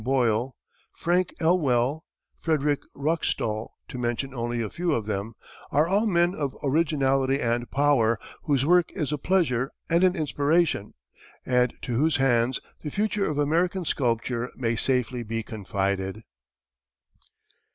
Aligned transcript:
Boyle, 0.03 0.55
Frank 0.95 1.31
Elwell, 1.39 2.03
Frederick 2.35 2.79
Ruckstuhl, 2.95 3.69
to 3.87 3.97
mention 3.99 4.33
only 4.33 4.59
a 4.59 4.67
few 4.71 4.93
of 4.93 5.05
them, 5.05 5.35
are 5.71 5.87
all 5.87 6.07
men 6.07 6.33
of 6.33 6.57
originality 6.63 7.39
and 7.39 7.69
power, 7.69 8.19
whose 8.45 8.65
work 8.65 8.91
is 8.93 9.11
a 9.11 9.19
pleasure 9.19 9.69
and 9.91 10.03
an 10.03 10.15
inspiration, 10.15 10.95
and 11.45 11.75
to 11.83 11.93
whose 11.95 12.15
hands 12.15 12.59
the 12.81 12.89
future 12.89 13.29
of 13.29 13.37
American 13.37 13.85
sculpture 13.85 14.51
may 14.55 14.75
safely 14.75 15.21
be 15.21 15.43
confided. 15.43 16.23